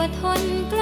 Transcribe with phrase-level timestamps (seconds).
[0.00, 0.06] ไหล
[0.70, 0.79] ไม่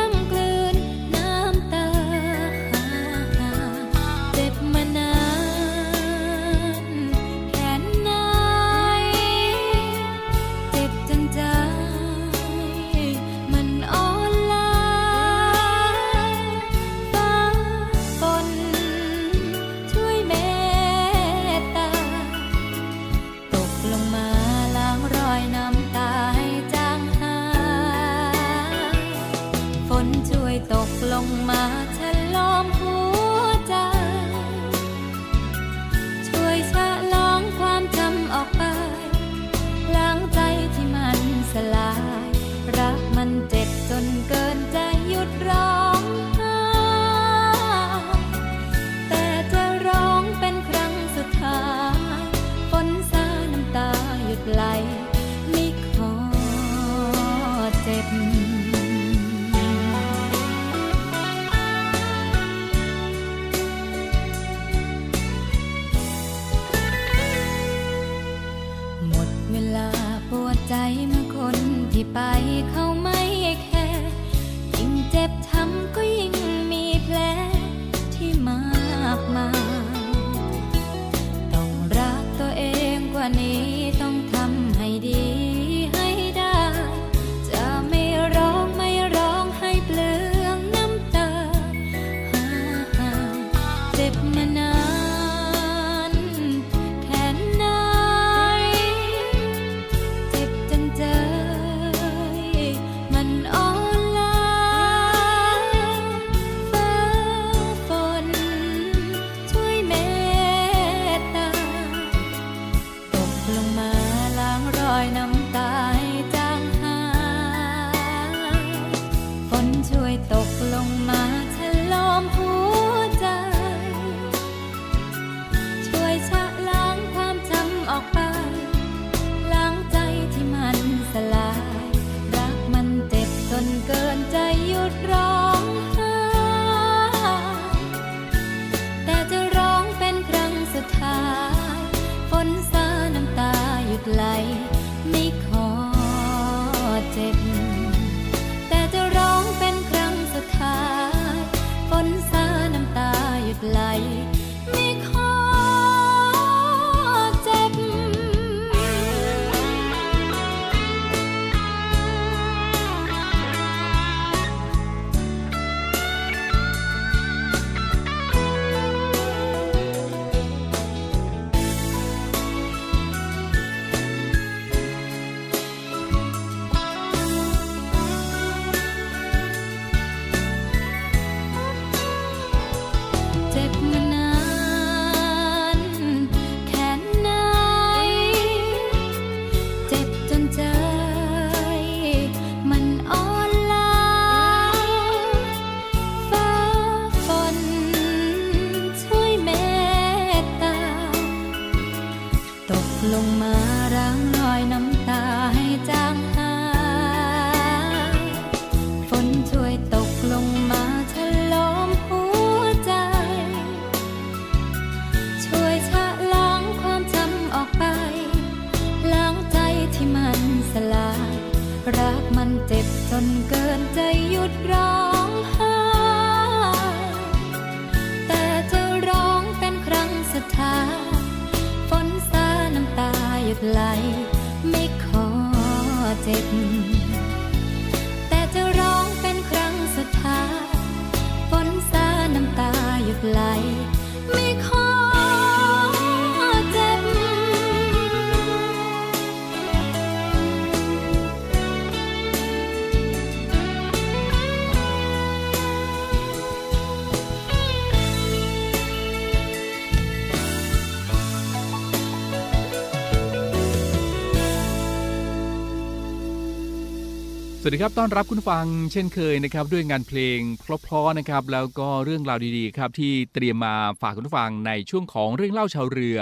[267.68, 276.18] วัสดีครับ ต้อนรับคุณฟังเช่นเคยนะครับด้วยงานเพลงเพราะๆนะครับแล้วก็เรื่องราวดีๆครับที่เตรียมมาฝากคุณฟังในช่วงของเรื่องเล่าชาวเรือ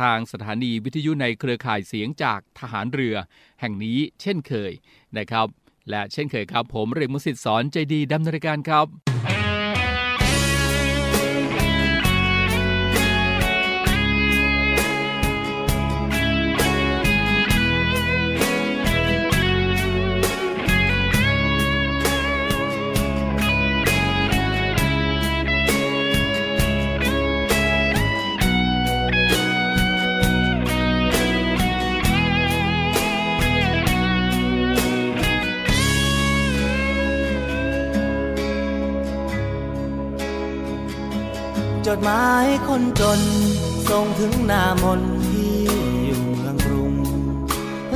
[0.00, 3.14] ทางสถานีวิทยุในเครือข่ายเสียงจากทหารเรือ
[3.60, 4.72] แห่งนี้เช่นเคย
[5.18, 5.46] นะครับ
[5.90, 8.86] และเช่นเคยครับ ผมเรกมุสิตสอนใจดีดำเนินการครับ
[41.98, 43.20] ดหมายคนจน
[43.90, 45.54] ส่งถึงหน้ามนที่
[46.06, 46.94] อยู่เมืองกรุง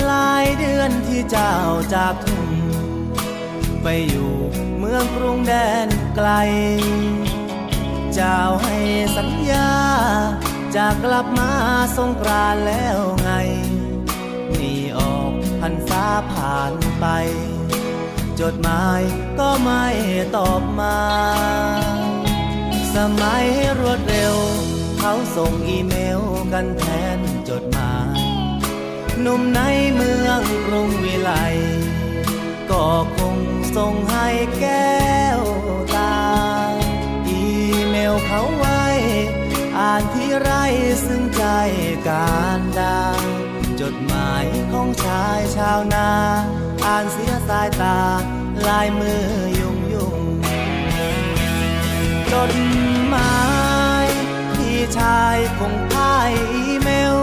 [0.05, 1.55] หลายเดือนที่เจ้า
[1.95, 2.49] จากทุ่ง
[3.83, 4.33] ไปอยู่
[4.79, 5.55] เมืองกรุงแด
[5.87, 6.31] นไกล
[8.15, 8.77] เจ้าให้
[9.17, 9.71] สัญญา
[10.77, 11.51] จะกลับมา
[11.97, 13.31] สงกรานแล้วไง
[14.59, 17.07] นี่ออกพันษาผ่านไป
[18.41, 19.01] จดหมาย
[19.39, 19.87] ก็ไม่
[20.37, 22.02] ตอบมา
[22.95, 23.47] สมัย
[23.79, 24.37] รวดเร็ว
[24.99, 26.21] เขาส่งอีเมล
[26.53, 26.85] กันแท
[27.17, 27.19] น
[27.49, 28.19] จดหมาย
[29.21, 29.61] หนุ่มใน
[29.95, 31.31] เมืองกรุงวิไล
[32.71, 32.87] ก็
[33.17, 33.37] คง
[33.77, 34.29] ส่งให้
[34.61, 35.41] แก้ว
[35.97, 36.17] ตา
[37.29, 37.43] อี
[37.89, 38.85] เมลเขาไว้
[39.79, 40.51] อ่านที่ไร
[41.07, 41.45] ซึ่งใจ
[42.09, 43.01] การดา
[43.81, 46.09] จดหมายของชายชาวนา
[46.85, 47.99] อ่านเสียสายตา
[48.69, 49.23] ลายมือ
[49.59, 49.82] ยุ่งยุ่ง
[52.33, 52.53] จด
[53.11, 53.41] หมา
[54.05, 54.07] ย
[54.57, 57.19] ที่ชายคงพ่ายอีเมล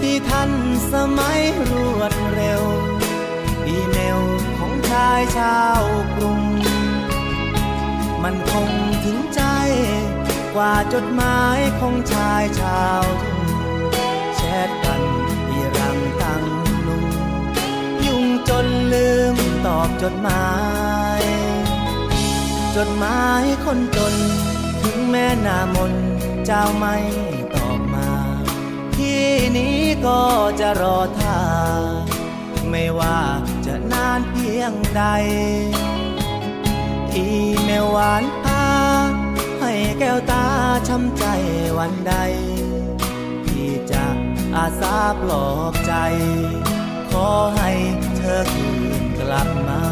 [0.00, 0.50] ที่ท่าน
[0.92, 1.40] สมัย
[1.70, 2.62] รวดเร็ว
[3.68, 4.20] อีเมล
[4.58, 5.82] ของชายชาว
[6.16, 6.40] กรุง
[8.22, 8.70] มันคง
[9.04, 9.42] ถึงใจ
[10.54, 13.46] กว่าจดหมายของชายชาวทุ่ง
[14.36, 15.02] แชทกัน
[15.48, 16.44] อีรังตัง
[16.86, 17.04] ลุง
[18.06, 19.36] ยุ่งจนลืม
[19.66, 20.44] ตอบจดหมา
[21.06, 21.07] ย
[22.80, 24.14] จดหมายคนจน
[24.82, 25.92] ถึงแม่นามน
[26.46, 26.96] เจ้าไม่
[27.54, 28.10] ตอบมา
[28.96, 29.26] ที่
[29.56, 30.22] นี้ก็
[30.60, 31.40] จะรอท่า
[32.70, 33.18] ไม่ว่า
[33.66, 35.02] จะนานเพียงใด
[37.14, 37.26] อี
[37.62, 38.66] เมลหวานพา
[39.60, 40.46] ให้แก้วตา
[40.88, 41.24] ช้ำใจ
[41.78, 42.14] วันใด
[43.46, 44.04] ที่จะ
[44.56, 45.94] อาสาปลอบใจ
[47.10, 47.70] ขอให้
[48.16, 48.68] เธอคื
[49.00, 49.87] นกลับมา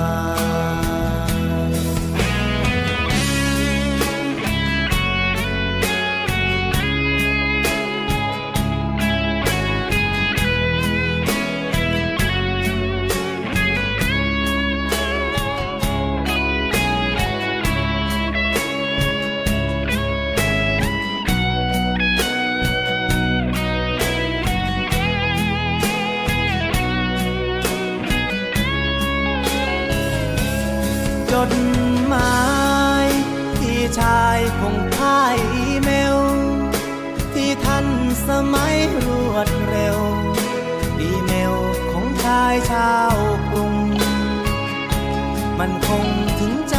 [45.58, 46.06] มันคง
[46.40, 46.76] ถึงใจ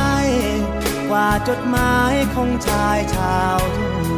[1.09, 4.09] กว่าจดหมายของชายชาวทุ่ง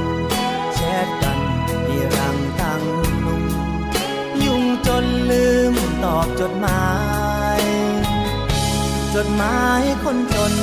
[0.73, 1.39] แชทกัน
[1.87, 2.81] อีรังตัง
[3.23, 3.43] นุง
[4.43, 6.87] ยุ่งจนลืมตอบจดหมา
[7.59, 7.61] ย
[9.15, 10.53] จดหมายคนจน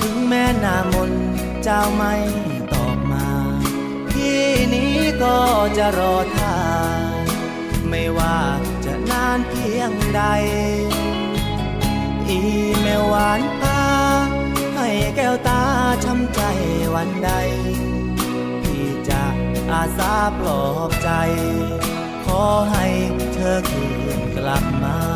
[0.00, 1.12] ถึงแม่นามน
[1.62, 2.14] เจ้าไม่
[2.72, 3.28] ตอบมา
[4.12, 5.38] ที่นี้ก็
[5.78, 6.56] จะรอท่า
[7.88, 8.38] ไม่ว่า
[8.84, 10.22] จะนานเพียงใด
[12.30, 12.40] อี
[12.80, 13.82] เมลหวานตา
[14.76, 15.62] ให้แก้วตา
[16.04, 16.40] ช้ำใจ
[16.94, 17.30] วันใด
[18.64, 19.22] ที่จะ
[19.72, 21.10] อาสาปลอบใจ
[22.24, 22.42] ขอ
[22.72, 22.86] ให้
[23.34, 23.86] เธอคื
[24.18, 25.07] นกลับมา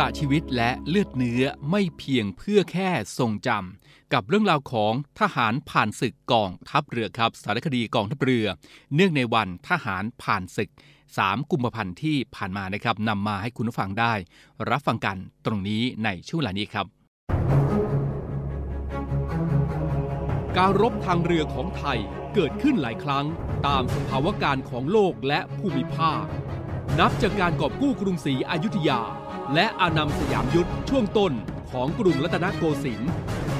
[0.00, 8.46] ละชีวิตและเลือดเนื้อไม่เพียงเพื่อแค่ทรงจำกับเรื่องราวของทหารผ่านศึกกองทัพเรือครับ สารคดีกองทัพเรือ
[8.94, 10.70] เนื่องในวันทหารผ่านศึก
[11.10, 14.12] 3 กุมภาพันธ์ที่ผ่านมานะครับนำมาให้คุณผู้ฟังได้
[14.70, 16.86] รับฟังกันตรงนี้ในช่วงเวลานี้ครับ
[20.56, 21.98] การรบทางเรือของไทย
[22.34, 23.26] เกิดขึ้นหลายครั้ง
[23.66, 26.24] ตามสภาวะการของโลกและภูมิภาค
[26.98, 29.00] นับจากการกอบกู้กรุงศรีอยุธยา
[29.54, 31.32] และอานำสยามยุทธช่วงต้น
[31.72, 33.10] ของกรุงรัตนโกสินทร์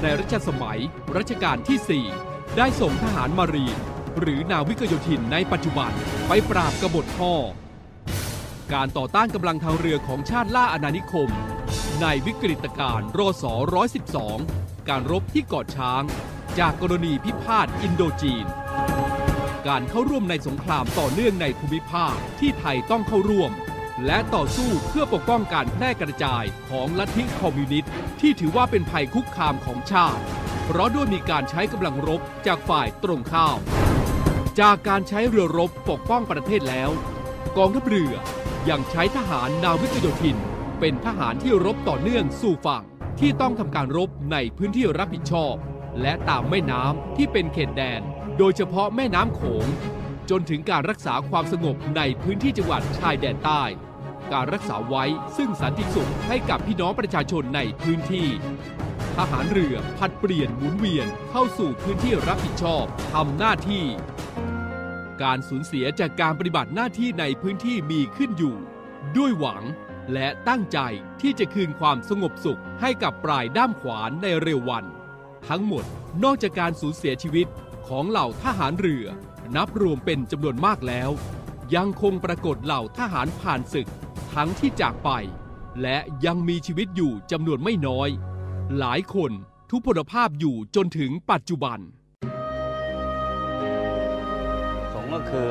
[0.03, 0.81] ในรัชสมัย
[1.17, 3.79] รัชกาลที่ 4 ได้ส่งทหารมารีน
[4.21, 5.93] หรือนาวิกโยธินในปัจจุบัน
[6.29, 7.33] ไปปราบกบฏพ่อ
[8.73, 11.31] การต่อต้านกำลังทางเรือของชาติล่าอาณานิคม
[12.01, 13.45] ในวิกฤตการณ์รศ
[14.17, 16.03] 112 การรบที่เกาะช้าง
[16.59, 18.47] จากกรณีพิพาทอินโดจีน
[19.69, 23.51] การเข้าร่วมในสงครามต่อเนื่องในภูมิภาคที่ไทยต้องเข้าร่วม
[24.07, 30.23] และต่อสู้เพื่อปกป้องการแพร่กระจายของลัทธิคอมมิวนิสต์ที่ถือว่าเป็นภัยคุกคามของชาติ
[30.65, 33.59] เพราะด้วยมีการใช้กำลังรบจากฝ่ายตรงข้าม
[34.61, 36.91] จากการใช้เรือรบปกป้องประเทศแล้ว
[37.57, 38.13] กองทัพเรือ
[38.69, 40.37] ยังใช้ทหารนาวิกโยธิน
[40.81, 42.85] เป็นทหารที่รบต่อเนื่องสู่ฝั่ง
[43.21, 45.55] ที่ต้องทำการรบในพื้นที่รับผิดชอบ
[46.01, 48.01] และตามแม่น้ำที่เป็นเขตแดน
[48.39, 49.67] โดยเฉพาะแม่น้ำโขง
[50.31, 53.63] จนถึงการรักษาความสงบในพื้นที่จังหวัดชายแดนใต้
[54.33, 55.05] การรักษาไว้
[55.37, 58.29] ซึ่งสันติสุขให้กับพี่น้องประชาชนในพื้นที่
[59.17, 63.85] ทหารเรือผัดเปลี่ยนหมุนเวียนเข้าสู่พื้นที่รับผิดชอบทำหน้าที่
[65.23, 68.57] การสูญเสียจากการปฏิบัติหน้าที่ในพื้นที่มีขึ้นอยู่
[69.17, 69.63] ด้วยหวัง
[70.13, 70.79] และตั้งใจ
[71.21, 74.85] ที่จะคืนความสงบสุขให้กับปลายด้ามขวานในเร็ววัน
[75.49, 75.85] ทั้งหมด
[76.25, 77.47] นอกจากการสูญเสียชีวิต
[77.89, 79.07] ของเหล่าทหารเรือ
[79.57, 81.11] นับรวมเป็นจำนวนมากแล้ว
[81.75, 83.89] ยังคงปรากฏเหล่าทหารผ่านศึก
[84.35, 85.11] ทั้งที่จากไป
[85.83, 88.09] และยังมีชีวิตอยู่จำนวนไม่น้อย
[88.79, 89.33] หลายคน
[89.71, 91.79] ทุพพลภาพอยู่จนถึงปัจจุบัน
[94.93, 95.49] สงก็คือ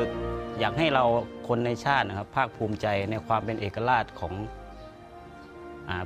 [0.59, 1.03] อยากให้เรา
[1.47, 4.33] คนในชาตินะครับ ภาคภูมิใจในความเป็นเอกราชของ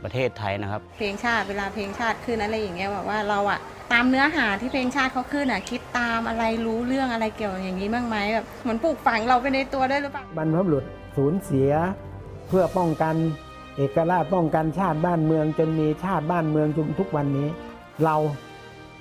[0.04, 3.60] ประเทศไทยนะครับ เพลงชาติเวลาเพลงชาติขึ้นอะไรอย่างเงี้ยแบบว่าเราอะ
[3.94, 10.84] ตามเนื้อหาที่เพลงชาติเขาขึ้นอะคิดตามอะไรรู้เรื่องอะไรเกี่ยวอย่างนี้บ้างไหมแบบเหมือนปลูกฝังเราไปในตัวด้วยหรือเปล่าบรรพบุรุษ
[11.16, 11.72] สูญเสีย
[12.48, 13.16] เพื่อป้องกัน
[13.78, 17.48] เอกราชป้องกันชาติบ้านเมือง จนมีชาติบ้านเมืองจนทุกวันนี้
[18.04, 18.16] เรา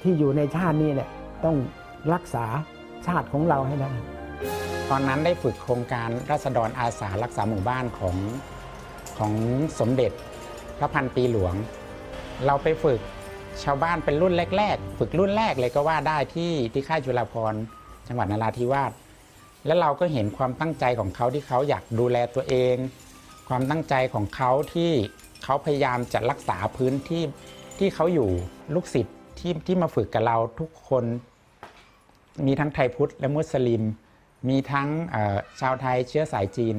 [0.02, 1.08] ที่อยู่ในชาตินี้แหละ
[1.44, 1.56] ต้อง
[2.14, 2.44] รักษา
[3.06, 3.92] ชาติของเราให้ได้
[4.90, 8.16] ตอนนั้นได้ฝึกโครงการรัษฎรอาสารักษาหมู่บ้านของ
[9.18, 9.32] ของ
[9.80, 10.12] สมเด็จ
[10.78, 11.54] พระพันปีหลวง
[12.46, 13.00] เราไปฝึก
[13.62, 17.60] ชาวบ้านเป็นรุ่นแรก ๆ ฝึกรุ่นแรกเลยก็ว่าได้ที่ที่ค่ายจุฬาภรณ์
[18.08, 18.92] จังหวัดนราธิวาส
[19.66, 22.76] แล้วเราก็เห็นความตั้งใจของเขาที่เขาอยากดูแลตัวเอง
[23.48, 24.92] ความตั้งใจของเขาที่
[25.44, 27.22] เขาพยายามจะรักษาพื้นที่
[27.78, 28.28] ที่เขาอยู่
[28.74, 31.04] ลูกศิษย์ที่ที่มาฝึกกับเราทุกคน
[32.46, 33.82] มีทั้งไทยพุทธและมุสลิม
[34.48, 34.88] มีทั้ง
[35.60, 36.76] ชาวไทยเชื้อสายจีน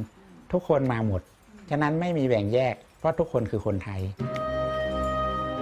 [0.52, 1.22] ทุกคนมาหมด
[1.70, 4.02] ฉะนั้นไม่มีแบ่งแยก เพราะทุกคนคือคนไทย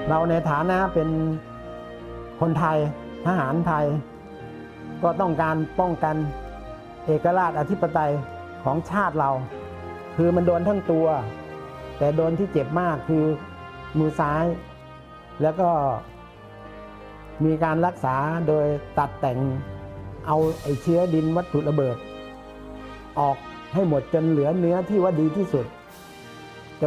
[0.08, 1.10] เราในฐานะเป็น
[2.40, 2.78] คนไทย
[3.26, 3.86] ทหารไทย
[5.04, 6.16] ก็ต้องการป้องกัน
[7.06, 8.12] เอกราชอธิปไตย
[8.64, 9.32] ของชาติเรา
[10.16, 11.08] คือมันโดนทั้งตัว
[11.98, 13.26] แต่โดนที่เจ็บมากคือ
[13.98, 14.46] มือซ้าย
[15.42, 15.70] แล้วก็
[17.46, 18.16] มีการรักษา
[18.48, 18.66] โดย
[19.00, 19.40] ตัดแต่ง
[20.28, 21.98] เอาไอเชื้อดินวัตถุระเบิด
[23.20, 23.38] ออก
[23.74, 25.66] ให้หมดจนเหลือเนื้อที่ว่าดีที่สุด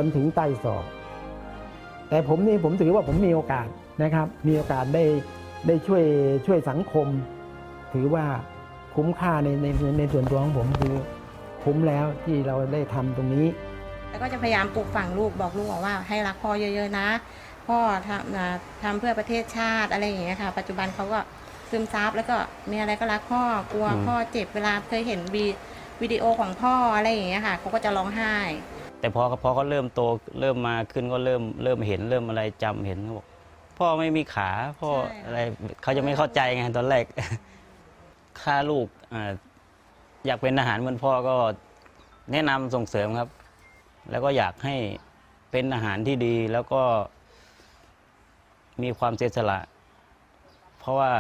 [0.03, 0.85] นถึงไตศอก
[2.09, 3.67] แต่ผมนี่ผมถือว่าผมมีโอกาส
[4.03, 5.05] นะครับ มีโอกาสได้
[5.67, 6.03] ได้ช่วย
[6.47, 7.07] ช่วยสังคม
[7.93, 8.25] ถือว่า
[8.97, 9.67] คุ้มค่าในใน
[9.99, 10.95] ในส่วนตัวของผมคือ
[11.65, 13.47] คุ้มแล้วที่เราได้ทำตรงนี้
[14.11, 17.09] แล้วก็จะพยายามปลูกฝังลูกบอกลูกบอกว่า ให้รักพ่อเยอะๆนะ
[17.69, 17.79] พ่อ
[18.09, 18.47] ทำนะ
[18.83, 21.21] ทำเพื่อประเทศชาติอะไรอย่างเงี้ยค่ะ ปัจจุบันเขาก็
[21.71, 22.37] ซึมซับแล้วก็
[22.71, 25.47] มีอะไรก็รักพ่อกลัวอืมพ่อเจ็บเวลาเคยเห็นวี
[26.03, 28.35] วิดีโอของพ่ออะไรอย่างเงี้ยค่ะเขาก็จะร้องไห้
[28.99, 30.01] แต่พอพอเขาเริ่มโต
[30.41, 33.27] เริ่มมาขึ้นก็เริ่มเริ่มเห็นเริ่มอะไรจำเห็นเขาบอก
[33.79, 34.51] พ่อไม่มีขา
[34.81, 34.91] พ่อ
[35.25, 35.39] อะไร
[35.83, 37.05] เขาจะไม่เข้าใจไงตอนแรก
[38.43, 38.87] ค่าลูก
[40.27, 41.37] อยากเป็นทหารเหมือนพ่อก็
[42.33, 43.29] แนะนำส่งเสริมครับ
[44.11, 44.77] แล้วก็อยากให้
[45.51, 46.83] เป็นอาหารที่ดีแล้วก็
[48.83, 49.61] มีความเสียสละ
[50.79, 51.11] เพราะว่า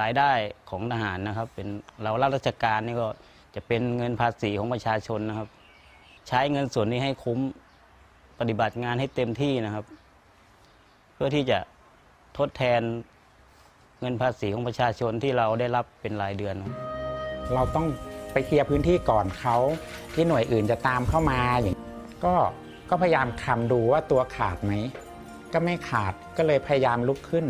[0.00, 0.32] รายได้
[0.70, 1.68] ของทหารนะครับ เป็น
[2.02, 3.08] เรารับราชการนี่ก็
[3.54, 5.48] จะเป็นเงินภาษีของประชาชนนะครับ
[6.28, 7.38] ใช้เงินส่วนนี้ให้คุ้ม
[8.38, 9.84] ปฏิบัติงานให้เต็มที่นะครับ
[11.14, 11.58] เพื่อที่จะ
[12.38, 12.80] ทดแทน
[14.00, 16.56] เงินภาษีของประชาชนที่เราได้รับเป็นรายเดือน
[17.54, 17.86] เราต้อง
[18.32, 19.56] ไปเคลียร์พื้นที่ก่อนเขา
[20.14, 21.76] ที่หน่วยอื่นจะตามเข้ามาอย่าง
[22.24, 22.34] ก็
[22.90, 24.72] ก็พยายามคำดูว่าตัวขาดไหม
[25.52, 27.46] ก็ไม่ขาดก็เลยพยายามลุกขึ้น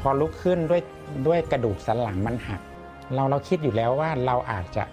[0.00, 0.82] พอลุกขึ้นด้วย
[1.26, 2.60] ด้วยกระดูกสันหลังมันหัก
[3.14, 4.84] เราเราคิดอยู่แล้วว่าเราอาจจะ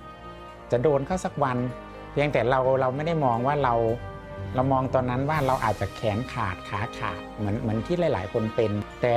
[0.71, 1.57] จะโดนเข้าสักวัน
[2.11, 3.73] เพียงแต่เราเราไม่ได้มองว่าเรา
[4.55, 9.15] เรามองตอนนั้นว่าเราอาจจะแขนขาดขาขาดเหมือนเหมือนที่หลาย ๆ คนเป็น แต่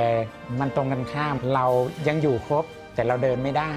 [0.59, 1.65] มันตรงกันข้ามเรา
[2.07, 3.73] ยังอยู่ครบ แต่เราเดินไม่ได้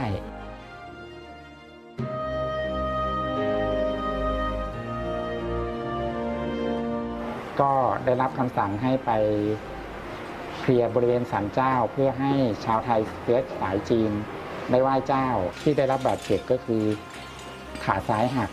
[7.60, 9.10] ก็ได้รับคำสั่งให้ไป
[10.58, 12.32] เคลียร์บริเวณศาลเจ้า เพื่อให้
[12.64, 14.10] ชาวไทยเสื้อสายจีน
[14.70, 15.28] ได้ไหว้เจ้า
[15.60, 16.84] ที่ได้รับบาดเจ็บก็คือ
[17.84, 18.50] ขาซ้ายหัก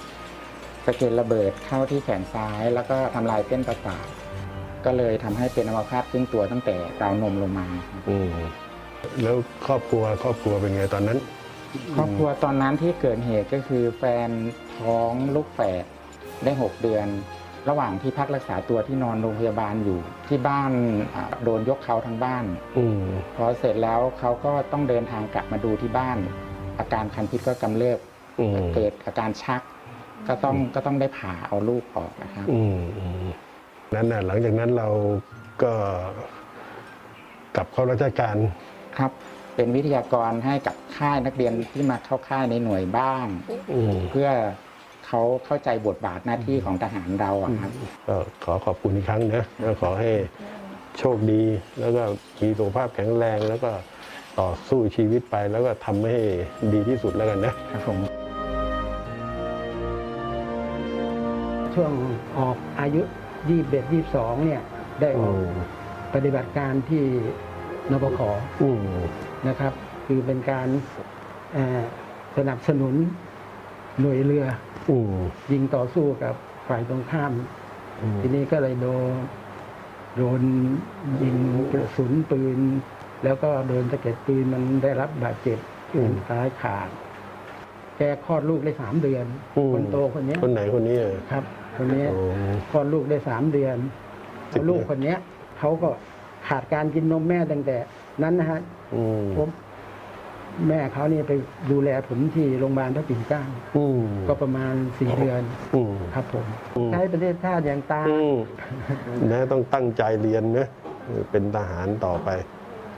[0.86, 4.08] สะเก็ดระเบิดเข้าที่แขนซ้าย แล้วก็ทำลายเส้นประสาท
[4.86, 7.68] ก็เลยทำให้เป็นอัมพาตครึ่งตัวตั้งแต่ราวนมลงมา
[8.10, 8.30] อืม
[9.24, 11.20] แล้วครอบครัวครอบครัวเป็นไงตอนนั้น
[11.96, 14.30] ครอบครัวตอนนั้นที่เกิดเหตุก็คือแฟน
[14.78, 15.86] ท้องลูกแฝด
[16.44, 17.08] ได้ 6 เดือน
[17.70, 20.72] ระหว่างที่พักรักษาตัวที่นอนโรงพยาบาลอยู่ ที่บ้าน
[21.16, 22.46] อ่าโดนยกเขาทั้งบ้าน
[22.78, 23.02] อืม
[23.36, 26.18] พอเสร็จแล้วเขาก็ต้องเดินทางกลับมาดูที่บ้าน
[26.80, 28.00] อาการคันพิษก็กำเริบ
[28.40, 29.62] อืมเกิดอาการชัก
[30.28, 33.26] ก็ต้องก็ต้องได้ผ่าเอาลูกออกนะครับอืมอืม
[33.96, 34.88] นั้นน่ะหลังจากนั้นเรา
[35.64, 35.74] ก็
[37.56, 38.36] กลับเข้าราชการ
[38.98, 39.12] ครับ
[39.56, 43.26] เป็นวิทยากรให้กับค่ายนักเรียนที่มาเข้าค่ายในหน่วยบ้าง
[43.74, 44.30] อืมเพื่อ
[45.06, 47.72] เขาเข้าใจบทบาทหน้าที่ของทหารเราอะครับ
[48.08, 50.12] ก็ขอขอบคุณอีกครั้งนะแล้วขอให้
[50.98, 51.44] โชคดี
[51.80, 52.04] แล้วก็
[52.42, 53.72] มีสุขภาพแข็งแรงแล้วก็
[54.40, 56.18] ต่อสู้ชีวิตไปแล้วก็ทำให้
[56.74, 57.98] ดีที่สุดแล้วกันนะ ครับผม
[61.76, 61.92] ช่วง
[62.40, 63.02] ออกอายุ
[63.54, 64.62] 21 22 เนี่ย
[65.02, 65.36] ได้ออก
[66.14, 67.04] ปฏิบัติการที่
[67.92, 68.20] นปข
[68.62, 68.82] อืม
[69.48, 69.74] นะครับ
[70.08, 70.68] คือเป็นการ
[71.54, 71.82] เอ่อ
[72.38, 72.96] สนับสนุน
[74.02, 74.46] หน่วยเรือ
[74.90, 75.16] อืม
[75.52, 76.36] ยิงต่อสู้กับ
[76.68, 77.34] ฝ่ายตรงข้าม
[78.02, 79.14] อืมทีนี้ก็เลยโดน
[80.18, 80.42] โดน
[81.24, 81.38] ยิง
[81.72, 82.60] กระสุนปืน
[83.24, 85.60] แล้วก็โดนสะเก็ดปืนมันได้รับบาดเจ็บ
[85.90, 86.90] แขนซ้ายขาด
[87.98, 89.26] แกคลอดลูกได้สามเดือน
[89.58, 91.44] อืมคนโตคนเนี้ยคนไหนคนนี้อะครับ
[91.78, 92.24] คนเนี้ยโอ้
[92.72, 93.78] คลอดลูกได้สามเดือน
[94.52, 95.18] สิบแล้วลูกคนเนี้ย
[95.60, 95.90] เขาก็
[96.48, 97.78] ขาดการกินนมแม่ตั้งแต่
[98.24, 98.62] นั้นนะฮะ
[98.96, 99.50] อืมผม
[100.68, 101.34] แม่เขาเนี่ยไป
[101.72, 103.42] ดูแลผมที่โรงพยาบาลพระปิ่นเกล้า
[103.78, 105.42] อืมก็ประมาณสี่เดือน
[105.76, 106.46] อืมครับผม
[106.78, 108.36] อืมใช้ประเทศชาติอย่างตาอืม
[109.32, 110.68] นะต้องตั้งใจเรียนนะ
[111.06, 112.30] เออเป็นทหารต่อไป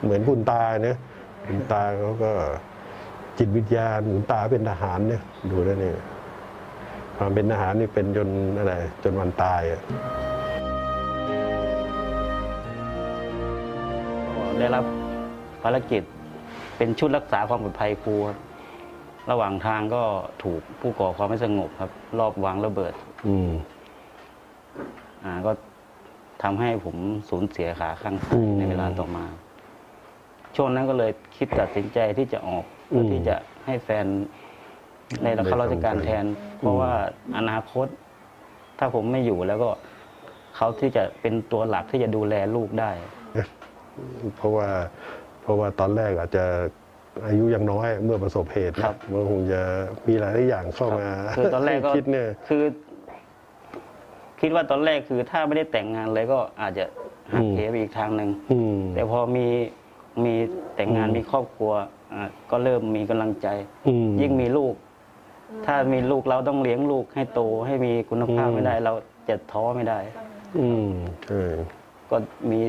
[0.02, 0.96] เหมือนคุณตาเนี่ย
[1.48, 2.30] คุณตาเขาก็
[3.38, 5.96] จิตวิทยาคุณตาเป็นทหารเนี่ยดูแล้วเนี่ย
[7.18, 8.28] ความเป็นทหารนี่เป็นจน
[8.58, 9.80] อะไรจนวันตายอะ
[14.58, 14.84] ได้รับ
[15.62, 16.02] ภารกิจ
[16.76, 18.38] เป็นชุดรักษาความปลอดภัยครูครับ
[19.30, 20.02] ระหว่างทางก็
[20.42, 22.94] ถูกผู้ก่อความไม่สงบครับ รอบวางระเบิด
[23.26, 23.50] อืม
[25.24, 25.52] อ่าก็
[26.42, 26.96] ทำให้ผม
[27.30, 29.24] สูญเสียขาข้างซ้าอืยมในเวลาต่อมา
[30.56, 34.06] ช่วงนั้นก็เลยคิดตัดสินใจที่จะออกเพื่ออมที่จะให้แฟน
[35.22, 36.24] ในรับข้าราชการแทน
[36.58, 36.92] เพราะว่า
[37.36, 37.86] อนาคต
[38.78, 39.70] ถ้าผมไม่อยู่แล้วก็
[40.56, 42.90] เขาที่จะเป็นตัวหลักที่จะดูแลลูกได้
[44.36, 44.68] เพราะว่า
[45.42, 46.44] เพราะว่าตอนแรกอาจจะ
[47.26, 49.60] อายุยังน้อยเมื่อประสบเหตุนะครับมันคงจะ
[50.08, 52.64] มีหลายอย่างเข้ามาคือตอนแรกก็คิดเนี่ยคือ
[54.40, 56.84] คิดว่าตอนแรกคือถ้าไม่ได้แต่งงานเลยก็อาจจะ
[57.32, 59.46] หักอืมเหไปอีกทางหนึ่งอืมแต่พอมี
[60.24, 60.34] มี
[60.76, 61.72] แต่งงานอืมมีครอบครัว
[62.14, 63.48] อะก็เริ่มมีกำลังใจ
[63.88, 64.74] อืมยิ่งมีลูก
[65.66, 68.92] ถ้ามีลูกเราต้องเลี้ยงลูกให้โตให้มีคุณภาพอืมไม่ได้ เรา
[69.28, 69.98] จะท้อไม่ได้
[70.58, 70.88] อืม
[71.26, 71.42] ใช่
[72.10, 72.16] ก็
[72.50, 72.60] มี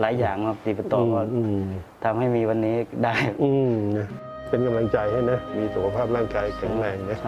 [0.00, 1.64] หลายอย่างมาตีประต่อก็อืม
[2.04, 4.08] ทำให้มีวันนี้ได้ อืมนะ
[4.48, 7.18] เป็นกำลังใจให้นะ มีสุขภาพร่างกายแข็งแรงนะ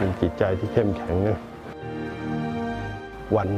[0.00, 1.38] มีจิตใจที่เข้มแข็งนะ
[3.36, 3.48] วัน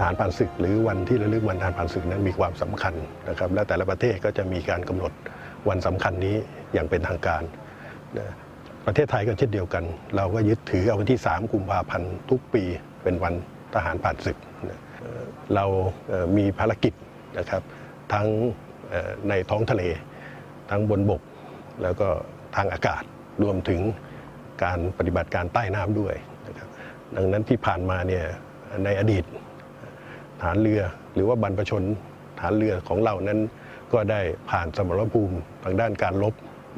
[0.00, 2.94] ฐานผ่านศึก หรือวันที่ระลึกวันฐานผ่านศึกนั้นมีความสำคัญ
[3.28, 5.12] นะครับ และแต่ละประเทศก็จะมีการกำหนด
[5.68, 6.36] วันสำคัญนี้
[6.72, 7.42] อย่างเป็นทางการ
[8.18, 8.28] นะ
[8.90, 9.84] ประเทศไทยก็เช่นเดียวกัน
[10.16, 12.62] เราก็ยึดถือเอาวันที่ 3 กุมภาพันธ์ทุกปี
[13.02, 13.34] เป็นวัน
[13.74, 14.38] ทหารผ่านศึก
[15.54, 15.64] เรา
[16.36, 16.92] มีภารกิจ
[17.38, 17.62] นะครับ
[18.12, 18.26] ทั้ง
[19.28, 19.82] ในท้องทะเล
[20.70, 21.22] ทั้งบนบก
[21.82, 22.08] แล้วก็
[22.56, 23.02] ทางอากาศ
[23.42, 23.80] รวมถึง
[24.64, 26.14] การปฏิบัติการใต้น้ำด้วย
[26.46, 26.68] นะครับ
[27.16, 28.24] ดังนั้นที่ผ่านมาเนี่ย
[28.84, 29.24] ในอดีต
[30.42, 30.82] ฐานเรือ
[31.14, 31.82] หรือว่าบรรพชน
[32.40, 33.40] ฐานเรือของเรานั้น
[33.92, 34.20] ก็ได้
[34.50, 36.34] ผ่านสมรภูมิทางด้านการลบ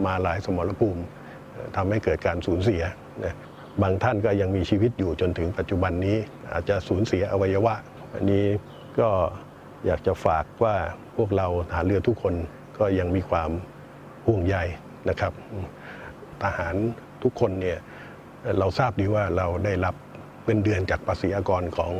[0.07, 1.03] มาหลายสมรภูมิ
[1.77, 2.83] ทำให้เกิดการสูญเสีย
[3.25, 3.35] นะ
[3.83, 6.16] บางท่านก็ยังมีชีวิตอยู่จนถึงปัจจุบันนี้
[6.53, 7.75] อาจจะสูญเสียอวัยวะ
[8.14, 8.44] อันนี้
[9.01, 9.09] ก็
[9.87, 10.77] อยากจะฝากว่า
[11.16, 12.35] พวกเราฐานเรือทุกคน
[12.79, 13.51] ก็ยังมีความ
[14.27, 14.57] ห่วงใย
[15.09, 15.33] นะครับ
[16.42, 16.75] ทหาร
[17.23, 17.79] ทุกคนเนี่ย
[18.59, 19.94] เราทราบดีว่าเราได้รับ
[20.44, 21.92] เงินเดือนจากภาษีอากรของ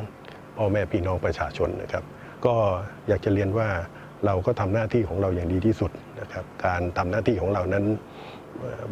[0.57, 2.05] พ่อแม่พี่น้องประชาชนนะครับ
[2.47, 2.55] ก็
[3.09, 3.69] อยากจะเรียนว่า
[4.27, 7.85] เราก็ทำหน้าที่ของเราอย่างดีที่สุดนะครับ การทำหน้าที่ของเรานั้น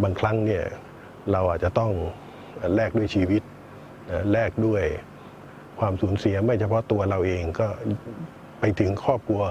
[0.03, 0.65] บางครั้งเนี่ย
[1.33, 1.93] เราอาจจะต้อง
[2.75, 3.43] แลกด้วยชีวิต
[4.33, 4.83] แลกด้วย
[5.81, 7.69] ความสูญเสียไม่เฉพาะตัวเราเองก็
[8.61, 9.43] ไปถึงครอบครัว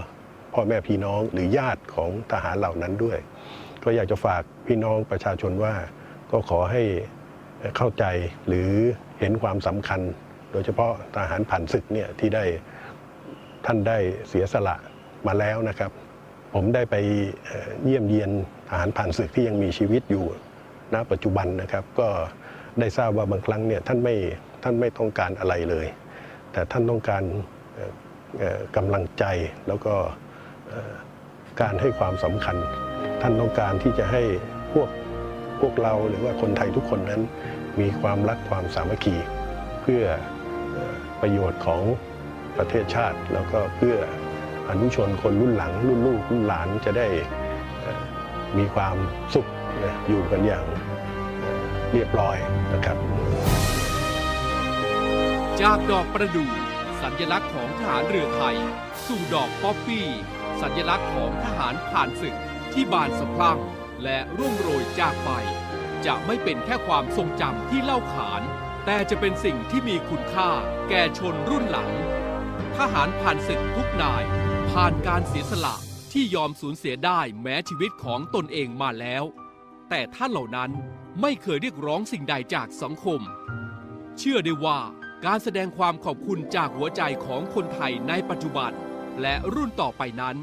[0.53, 3.19] พ่อแม่พี่น้องหรือญาติของทหารเหล่านั้นด้วย
[3.83, 5.73] ก็อยากจะฝากพี่น้องประชาชนว่า
[6.31, 6.83] ก็ขอให้
[7.77, 8.05] เข้าใจ
[8.47, 8.69] หรือ
[9.19, 10.01] เห็นความสำคัญ
[10.51, 12.43] โดยเฉพาะทหารผ่านศึกเนี่ยที่ได้
[13.65, 13.97] ท่านได้
[14.29, 14.75] เสียสละ
[15.27, 15.91] มาแล้วนะครับ
[16.53, 16.95] ผมได้ไป
[17.83, 18.31] เยี่ยมเยียน
[18.69, 20.25] ทหารผ่านศึกที่ยังมีชีวิตอยู่
[20.93, 22.09] ณปัจจุบันนะครับ ก็
[22.79, 24.15] ได้ทราบว่าบางครั้งเนี่ยท่านไม่
[24.63, 25.87] ท่านไม่ต้องการอะไรเลย
[26.51, 27.23] แต่ท่านต้องการ
[28.75, 29.23] กำลังใจ
[29.67, 29.93] แล้วก็
[31.61, 32.57] การให้ความสำคัญ
[33.21, 34.23] ท่านต้องการที่จะให้
[34.73, 34.89] พวก
[35.59, 37.21] พวกเราหรือว่าคนไทยทุกคนนั้น
[37.79, 39.15] มีความรักความสามัคคี
[39.81, 40.03] เพื่อ
[41.21, 41.81] ประโยชน์ของ
[42.57, 43.95] ประเทศชาติ แล้วก็เพื่อ
[44.69, 47.07] อนุชนคนรุ่นหลังรุ่นลูกรุ่นหลานจะได้
[48.57, 48.95] มีความ
[49.33, 49.47] สุข
[50.07, 50.65] อยู่กันอย่าง
[51.41, 52.37] เอ่อเรียบร้อย
[52.73, 52.97] นะครับ
[55.61, 56.51] จากดอกประดู่
[57.01, 58.57] สัญลักษณ์ของทหารเรือไทย
[59.05, 60.07] สู่ดอกป๊อปปี้
[60.61, 62.35] สัญลักษณ์ของทหารผ่านศึก
[62.73, 63.59] ที่บานสะพรั่ง
[64.03, 65.29] และร่วงโรยจากไป
[66.05, 68.41] จะไม่เป็นแค่ความทรงจำที่เล่าขาน
[68.85, 70.49] แต่จะเป็นสิ่งที่มีคุณค่า
[70.89, 71.91] แก่ชนรุ่นหลัง
[72.77, 74.23] ทหารผ่านศึกทุกนาย
[74.71, 75.75] ผ่านการเสียสละ
[76.11, 79.23] ที่ยอมสูญเสียได้แม้ชีวิตของตนเองมาแล้ว
[79.89, 80.71] แต่ท่านเหล่านั้น
[81.21, 83.21] ไม่เคยเรียกร้องสิ่งใดจากสังคม
[84.17, 84.79] เชื่อได้ว่า
[85.25, 88.71] การแสดงความขอบคุณจากหัวใจของคนไทยในปัจจุบัน
[89.21, 90.37] และรุ่นต่อไปนั้น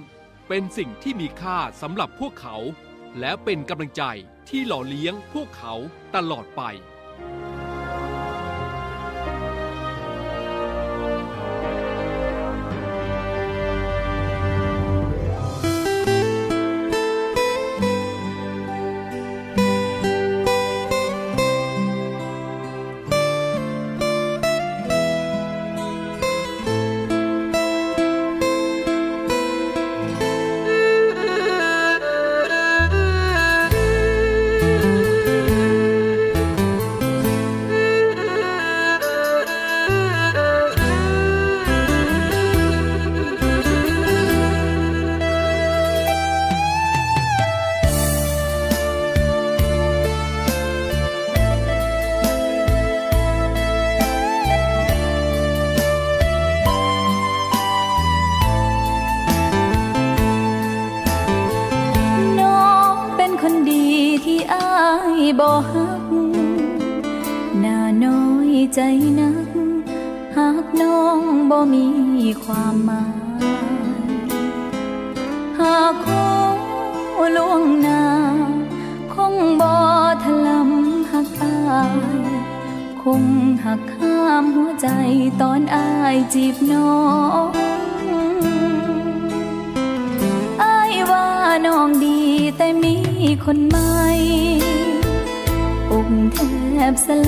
[0.48, 2.57] เป็นสิ่งที่มีค่าสำหรับพวกเขา
[3.20, 4.03] และเป็นกำลังใจ
[4.48, 5.74] ที่หล่อเลี้ยงพวกเขา
[6.14, 6.62] ตลอดไป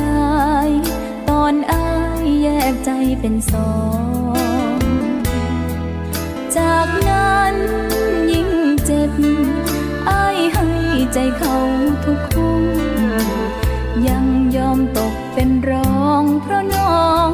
[0.01, 0.71] ลาย
[1.29, 1.89] ตอนอา
[2.25, 3.73] ยแยกใจเป็นสอ
[4.35, 5.19] ง
[6.57, 7.55] จากนั้น
[8.33, 8.51] ยิ่ง
[8.85, 9.13] เจ็บ
[10.11, 10.67] อายให้
[11.15, 11.57] ใจเขา
[12.05, 12.65] ทุกคน
[14.09, 14.25] ยัง
[14.57, 17.29] ยอมตกเป็นรองเพราะน้อง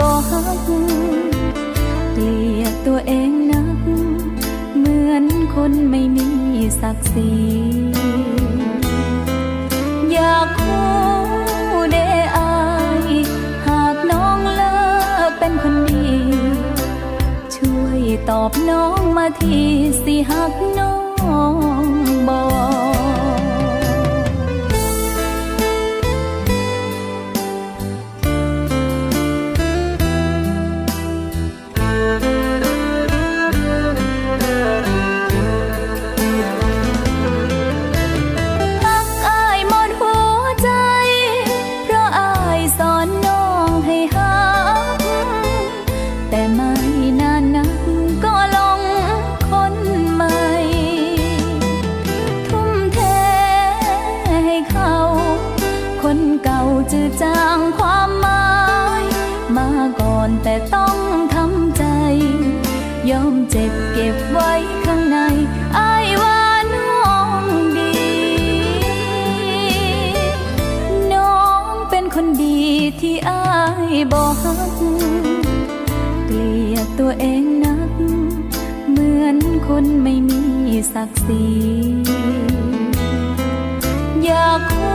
[0.00, 0.68] บอกฮัก
[2.12, 3.78] เกลียดตัวเองนัก
[4.78, 6.28] เหมือนคนไม่มี
[6.80, 7.30] ศักดิ์ศรี
[10.12, 10.88] อยากคู่
[11.92, 11.96] เด
[12.36, 12.54] อา
[13.08, 13.12] ย
[13.66, 14.78] หากน้องเลิ
[15.28, 16.08] กเป็นคนดี
[17.56, 19.62] ช่วยตอบน้องมาที
[20.04, 20.94] สิหักน้อ
[21.82, 21.84] ง
[22.28, 22.44] บอ
[23.02, 23.03] ก
[56.92, 58.46] จืดจางความหมา
[59.00, 59.02] ย
[59.56, 59.68] มา
[60.00, 60.96] ก่อนแต่ต้อง
[61.34, 61.84] ทำใจ
[63.10, 64.52] ยอมเจ็บเก็บไว้
[64.84, 65.18] ข้างใน
[65.78, 66.40] อายว่า
[66.74, 67.06] น้อ
[67.40, 67.42] ง
[67.76, 67.92] ดี
[71.12, 72.60] น้องเป็นคนดี
[73.00, 73.44] ที่อา
[73.92, 74.36] ยบอก
[76.26, 77.90] เกลียดตัวเองนัก
[78.90, 79.36] เหมือน
[79.68, 80.42] คนไม่มี
[80.92, 81.46] ศักดิ์ศรี
[84.24, 84.94] อยากคุ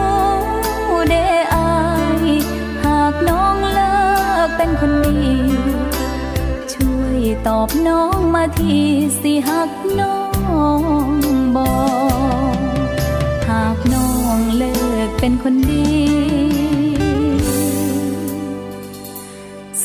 [7.47, 8.77] ตอบน้องมาที
[9.21, 10.19] สิหักน้อ
[11.09, 11.11] ง
[11.57, 11.73] บอ
[12.53, 12.57] ก
[13.49, 14.75] หากน้องเลิ
[15.07, 15.89] กเป็นคนดี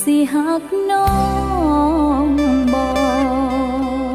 [0.01, 1.11] สิหักน้อ
[2.23, 2.25] ง
[2.75, 2.89] บอ
[3.29, 4.15] ก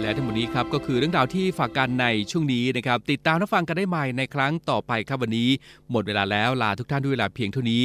[0.00, 5.50] และทั้งหมดนี้ครับก็คือเรื่องราวที่ฝากกันในช่วงนี้นะครับติดตามรับฟังกันได้ใหม่ในครั้งต่อไปครับวันนี้
[5.90, 7.84] หมดเวลาแล้วลาทุกท่านด้วยเวลาเพียงเท่านี้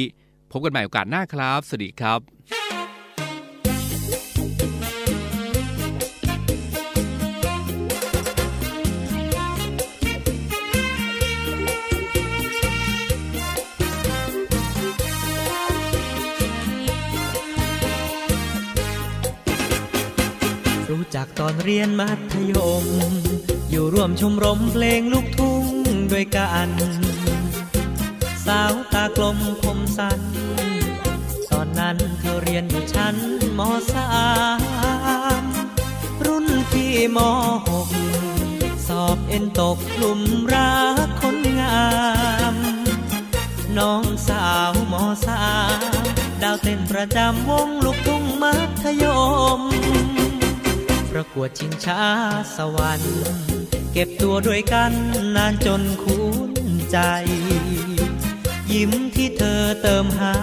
[0.50, 2.63] พบกันใหม่โอกาสหน้าครับ สวัสดีครับ
[21.38, 22.84] ตอนเรียนมัธยม
[23.70, 25.64] อยู่ร่วมชมรมเพลงลูกทุ่ง
[26.12, 26.68] ด้วยกัน
[28.44, 30.20] สาวตากลมผมสั้น
[31.50, 33.16] ตอนนั้นเธอเรียนอยู่ชั้น
[33.58, 33.60] ม
[33.92, 34.08] สา
[35.40, 35.44] ม
[36.26, 37.18] รุ่นพี่ม
[37.66, 37.88] หก
[38.88, 40.20] สอบเอ็นตกกลุ่ม
[40.52, 40.74] รั
[41.06, 41.84] กคนงา
[42.52, 42.54] ม
[43.78, 44.94] น้องสาวม
[45.26, 45.44] สา
[45.78, 45.80] ม
[46.42, 48.23] ดาวเต้นประจำวงลูกทุ่ง
[51.24, 52.02] ประกวดชิงช้า
[52.56, 53.22] สวรรค์
[53.92, 54.92] เก็บตัวด้วยกัน
[55.36, 56.30] นานจนคุ้
[56.66, 56.98] นใจ
[58.72, 60.38] ยิ้มที่เธอเติมให้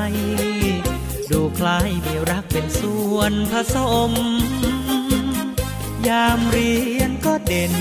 [1.31, 3.77] ดูคล้ายมีรักเป็นส่วนผส
[4.09, 4.11] ม
[6.07, 7.73] ยามเรียนก็เด่น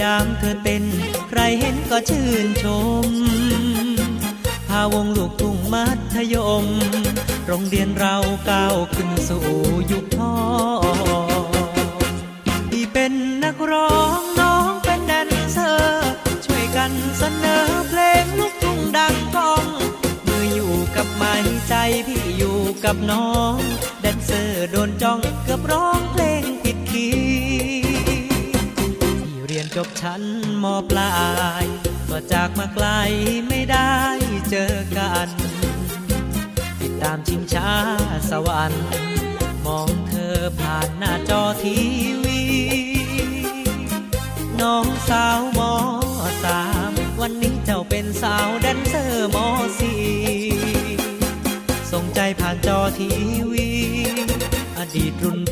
[0.00, 0.84] ยามเธอเต้น
[1.28, 2.64] ใครเห็นก็ชื่นช
[3.06, 3.08] ม
[4.68, 6.66] พาวงลูกทุ่งมัธยม
[7.46, 8.16] โรงเรียนเรา
[8.48, 9.44] ก้าวขึ้นสู่
[9.90, 10.36] ยุคทอ
[11.30, 11.31] ง
[13.54, 16.12] กร้องน้องเป็นแดนเซอร์
[16.46, 19.64] ช่วยกันเสนอเพลงลูกทุ่งดังก้อง
[20.26, 21.34] มืออยู่กับไม้
[21.68, 21.74] ใจ
[22.06, 23.54] พี่อยู่กับน้อง
[24.00, 27.20] แดนเซอร์โดนจ้องเกือบร้องเพลงผิดคีย์
[29.22, 30.22] พี่เรียนจบชั้น
[30.62, 31.14] มปลา
[31.62, 31.66] ย
[32.08, 32.86] ก็จากมาไกล
[33.48, 33.94] ไม่ได้
[34.50, 35.28] เจอกัน
[36.80, 37.72] ติดตามชิงช้า
[38.30, 38.84] สวรรค์
[39.66, 41.78] มองเธอผ่านหน้าจอที
[45.12, 45.72] สาวมอ
[46.44, 49.46] สามวันนี้เจ้าเป็นสาวแดนเซอร์มอ
[49.78, 50.00] สี่
[51.92, 53.10] ส่งใจผ่านจอที
[53.52, 53.68] วี
[54.78, 55.50] อดีตรุ่นพ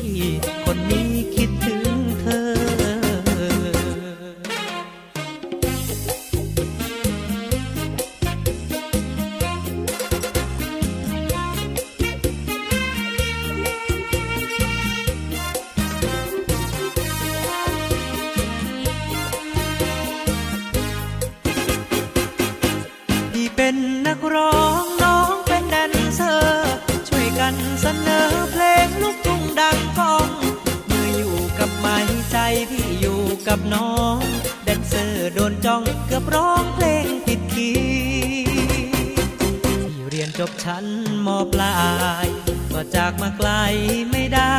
[35.71, 38.45] ร้องเกือบร้องเพลงผิดคีย์
[39.87, 40.85] พี่เรียนจบชั้น
[41.25, 41.77] ม.ปลา
[42.25, 42.27] ย
[42.73, 43.49] ก็จากมาไกล
[44.11, 44.55] ไม่ได้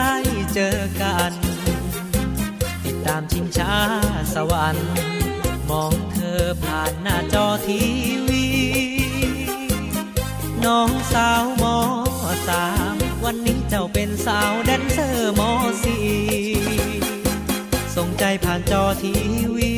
[0.54, 1.32] เจอกัน
[2.84, 3.76] ติดตามชิงช้า
[4.34, 4.90] สวรรค์
[5.70, 7.80] มองเธอผ่านหน้าจอที
[8.28, 8.46] วี
[10.64, 11.76] น้องสาวมอ
[12.48, 15.50] สามวันนี้เจ้าเป็นสาวแดนเซอร์มอ
[15.82, 15.96] สี่
[17.96, 19.14] ส่งใจผ่านจอที
[19.56, 19.71] วี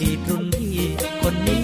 [0.00, 0.76] ดีตรุ่นพี่
[1.22, 1.63] คนนี้